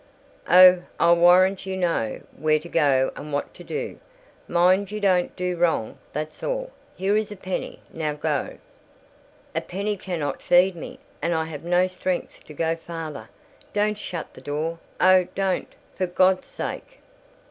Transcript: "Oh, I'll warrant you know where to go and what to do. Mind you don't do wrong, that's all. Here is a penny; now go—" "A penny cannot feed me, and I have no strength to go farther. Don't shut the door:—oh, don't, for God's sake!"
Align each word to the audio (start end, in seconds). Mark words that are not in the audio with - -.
"Oh, 0.49 0.81
I'll 0.99 1.17
warrant 1.17 1.67
you 1.67 1.77
know 1.77 2.21
where 2.35 2.57
to 2.57 2.67
go 2.67 3.11
and 3.15 3.31
what 3.31 3.53
to 3.53 3.63
do. 3.63 3.99
Mind 4.47 4.89
you 4.89 4.99
don't 4.99 5.35
do 5.35 5.55
wrong, 5.55 5.99
that's 6.11 6.41
all. 6.41 6.71
Here 6.95 7.15
is 7.15 7.31
a 7.31 7.35
penny; 7.35 7.81
now 7.93 8.13
go—" 8.13 8.57
"A 9.53 9.61
penny 9.61 9.95
cannot 9.97 10.41
feed 10.41 10.75
me, 10.75 10.97
and 11.21 11.35
I 11.35 11.45
have 11.45 11.61
no 11.63 11.85
strength 11.85 12.43
to 12.45 12.53
go 12.55 12.75
farther. 12.75 13.29
Don't 13.73 13.99
shut 13.99 14.33
the 14.33 14.41
door:—oh, 14.41 15.25
don't, 15.35 15.67
for 15.95 16.07
God's 16.07 16.47
sake!" 16.47 16.97